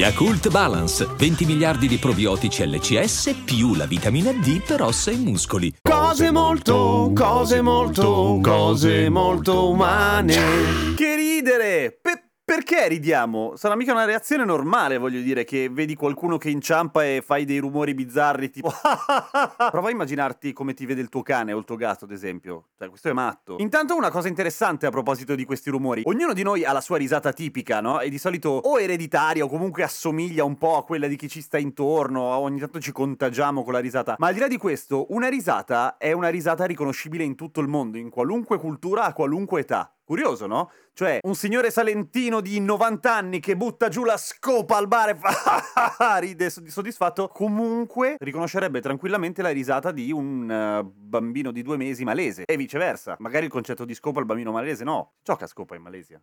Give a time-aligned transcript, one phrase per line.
[0.00, 5.74] Yakult Balance, 20 miliardi di probiotici LCS più la vitamina D per ossa e muscoli.
[5.82, 10.94] Cose molto, cose molto, cose molto umane.
[10.96, 11.98] Che ridere!
[12.00, 12.19] Pe-
[12.50, 13.54] perché ridiamo?
[13.54, 17.58] Sarà mica una reazione normale, voglio dire, che vedi qualcuno che inciampa e fai dei
[17.58, 18.72] rumori bizzarri tipo
[19.70, 22.70] Prova a immaginarti come ti vede il tuo cane o il tuo gatto, ad esempio.
[22.76, 23.54] Cioè, questo è matto.
[23.60, 26.02] Intanto una cosa interessante a proposito di questi rumori.
[26.06, 28.00] Ognuno di noi ha la sua risata tipica, no?
[28.00, 31.42] E di solito o ereditaria o comunque assomiglia un po' a quella di chi ci
[31.42, 34.16] sta intorno, ogni tanto ci contagiamo con la risata.
[34.18, 37.68] Ma al di là di questo, una risata è una risata riconoscibile in tutto il
[37.68, 39.94] mondo, in qualunque cultura, a qualunque età.
[40.10, 40.72] Curioso, no?
[40.92, 45.14] Cioè, un signore salentino di 90 anni che butta giù la scopa al bar e
[45.14, 52.02] fa ride soddisfatto, comunque riconoscerebbe tranquillamente la risata di un uh, bambino di due mesi
[52.02, 53.14] malese e viceversa.
[53.20, 55.12] Magari il concetto di scopa al bambino malese no.
[55.22, 56.20] Gioca a scopa in Malesia.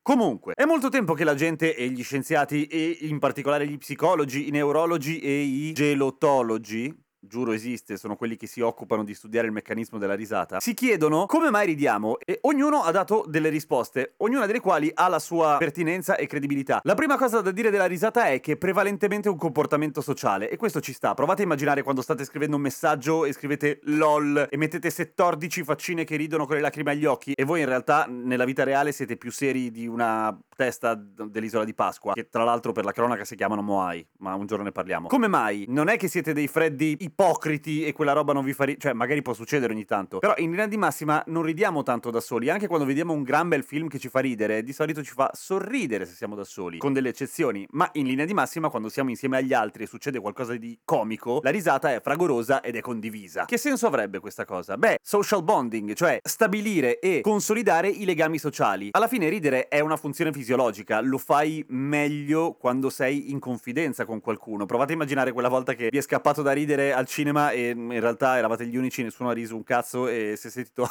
[0.00, 4.48] Comunque, è molto tempo che la gente e gli scienziati e in particolare gli psicologi,
[4.48, 9.52] i neurologi e i gelotologi giuro esiste, sono quelli che si occupano di studiare il
[9.52, 14.46] meccanismo della risata, si chiedono come mai ridiamo e ognuno ha dato delle risposte, ognuna
[14.46, 16.80] delle quali ha la sua pertinenza e credibilità.
[16.84, 20.56] La prima cosa da dire della risata è che prevalentemente è un comportamento sociale e
[20.56, 21.14] questo ci sta.
[21.14, 26.04] Provate a immaginare quando state scrivendo un messaggio e scrivete LOL e mettete 14 faccine
[26.04, 29.16] che ridono con le lacrime agli occhi e voi in realtà nella vita reale siete
[29.16, 33.34] più seri di una testa dell'isola di Pasqua, che tra l'altro per la cronaca si
[33.34, 35.08] chiamano Moai, ma un giorno ne parliamo.
[35.08, 35.64] Come mai?
[35.68, 38.92] Non è che siete dei freddi ipocriti e quella roba non vi fa ridere, cioè
[38.92, 42.50] magari può succedere ogni tanto, però in linea di massima non ridiamo tanto da soli,
[42.50, 45.30] anche quando vediamo un gran bel film che ci fa ridere, di solito ci fa
[45.32, 49.08] sorridere se siamo da soli, con delle eccezioni, ma in linea di massima quando siamo
[49.08, 53.46] insieme agli altri e succede qualcosa di comico, la risata è fragorosa ed è condivisa.
[53.46, 54.76] Che senso avrebbe questa cosa?
[54.76, 58.88] Beh, social bonding, cioè stabilire e consolidare i legami sociali.
[58.90, 64.04] Alla fine ridere è una funzione fisiologica fisiologica, lo fai meglio quando sei in confidenza
[64.04, 64.66] con qualcuno.
[64.66, 68.00] Provate a immaginare quella volta che vi è scappato da ridere al cinema e in
[68.00, 70.88] realtà eravate gli unici, nessuno ha riso un cazzo e si è sentito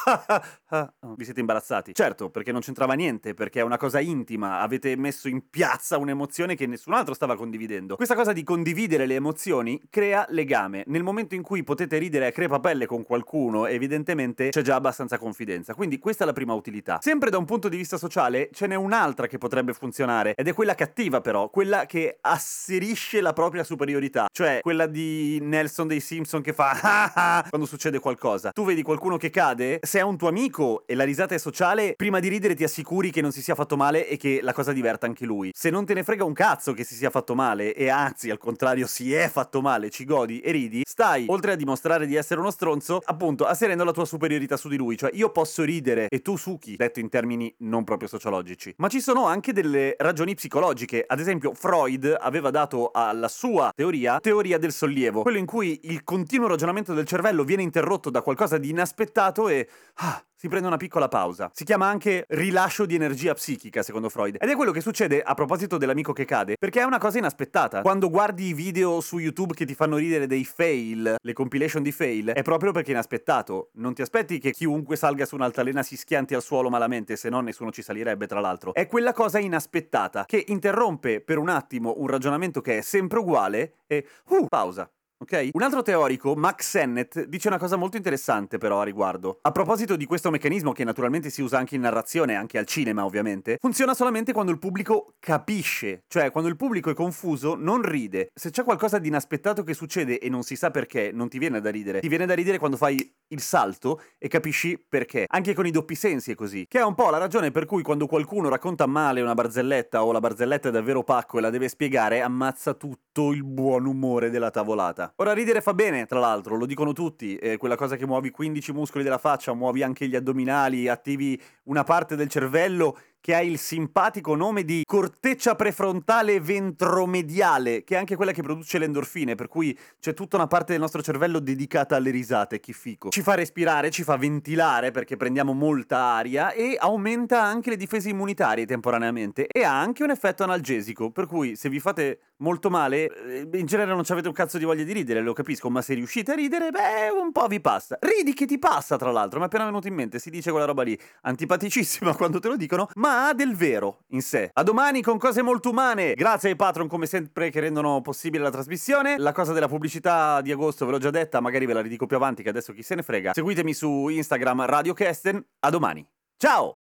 [0.68, 1.92] ah, vi siete imbarazzati.
[1.94, 6.54] Certo, perché non c'entrava niente, perché è una cosa intima, avete messo in piazza un'emozione
[6.54, 7.96] che nessun altro stava condividendo.
[7.96, 10.84] Questa cosa di condividere le emozioni crea legame.
[10.86, 15.74] Nel momento in cui potete ridere a crepapelle con qualcuno, evidentemente c'è già abbastanza confidenza.
[15.74, 16.98] Quindi questa è la prima utilità.
[17.02, 20.34] Sempre da un punto di vista sociale, ce n'è un'altra che potrebbe potrebbe funzionare.
[20.36, 24.28] Ed è quella cattiva, però, quella che asserisce la propria superiorità.
[24.32, 28.52] Cioè, quella di Nelson dei Simpson che fa ah, ah, quando succede qualcosa.
[28.52, 31.94] Tu vedi qualcuno che cade, se è un tuo amico e la risata è sociale,
[31.96, 34.72] prima di ridere ti assicuri che non si sia fatto male e che la cosa
[34.72, 35.50] diverta anche lui.
[35.52, 38.38] Se non te ne frega un cazzo che si sia fatto male, e anzi, al
[38.38, 42.38] contrario, si è fatto male, ci godi e ridi, stai, oltre a dimostrare di essere
[42.38, 44.96] uno stronzo, appunto, asserendo la tua superiorità su di lui.
[44.96, 48.74] Cioè, io posso ridere e tu suki, detto in termini non proprio sociologici.
[48.76, 51.04] Ma ci sono anche delle ragioni psicologiche.
[51.06, 56.04] Ad esempio, Freud aveva dato alla sua teoria teoria del sollievo, quello in cui il
[56.04, 60.78] continuo ragionamento del cervello viene interrotto da qualcosa di inaspettato e ah, si prende una
[60.78, 61.50] piccola pausa.
[61.52, 64.36] Si chiama anche rilascio di energia psichica, secondo Freud.
[64.40, 67.82] Ed è quello che succede a proposito dell'amico che cade, perché è una cosa inaspettata.
[67.82, 71.92] Quando guardi i video su YouTube che ti fanno ridere dei fail, le compilation di
[71.92, 73.68] fail, è proprio perché è inaspettato.
[73.74, 77.40] Non ti aspetti che chiunque salga su un'altalena si schianti al suolo malamente, se no
[77.40, 78.72] nessuno ci salirebbe, tra l'altro.
[78.72, 83.74] È quella cosa inaspettata che interrompe per un attimo un ragionamento che è sempre uguale
[83.86, 84.90] e uh, pausa.
[85.22, 85.50] Ok?
[85.52, 89.38] Un altro teorico, Max Sennett, dice una cosa molto interessante però a riguardo.
[89.42, 93.04] A proposito di questo meccanismo che naturalmente si usa anche in narrazione, anche al cinema
[93.04, 98.30] ovviamente, funziona solamente quando il pubblico capisce, cioè quando il pubblico è confuso non ride.
[98.34, 101.60] Se c'è qualcosa di inaspettato che succede e non si sa perché, non ti viene
[101.60, 102.00] da ridere.
[102.00, 105.24] Ti viene da ridere quando fai il salto e capisci perché.
[105.28, 106.66] Anche con i doppi sensi è così.
[106.68, 110.12] Che è un po' la ragione per cui quando qualcuno racconta male una barzelletta o
[110.12, 114.50] la barzelletta è davvero pacco e la deve spiegare, ammazza tutto il buon umore della
[114.50, 115.12] tavolata.
[115.16, 118.72] Ora ridere fa bene, tra l'altro, lo dicono tutti, è quella cosa che muovi 15
[118.72, 123.58] muscoli della faccia, muovi anche gli addominali, attivi una parte del cervello che ha il
[123.58, 129.48] simpatico nome di corteccia prefrontale ventromediale, che è anche quella che produce le endorfine, per
[129.48, 133.10] cui c'è tutta una parte del nostro cervello dedicata alle risate, che fico.
[133.10, 138.08] Ci fa respirare, ci fa ventilare perché prendiamo molta aria e aumenta anche le difese
[138.08, 143.06] immunitarie temporaneamente e ha anche un effetto analgesico, per cui se vi fate molto male,
[143.06, 145.94] eh, in genere non avete un cazzo di voglia di ridere, lo capisco, ma se
[145.94, 147.96] riuscite a ridere, beh, un po' vi passa.
[148.00, 150.66] Ridi che ti passa, tra l'altro, mi è appena venuto in mente, si dice quella
[150.66, 154.50] roba lì, antipaticissima quando te lo dicono, ma ha del vero in sé.
[154.52, 158.50] A domani con cose molto umane, grazie ai patron come sempre che rendono possibile la
[158.50, 159.18] trasmissione.
[159.18, 162.16] La cosa della pubblicità di agosto ve l'ho già detta, magari ve la ridico più
[162.16, 163.32] avanti che adesso chi se ne frega.
[163.32, 166.06] Seguitemi su Instagram Radio Kesten, a domani.
[166.36, 166.79] Ciao!